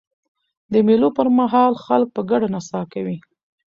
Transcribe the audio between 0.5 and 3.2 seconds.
د مېلو پر مهال خلک په ګډه نڅا کوي.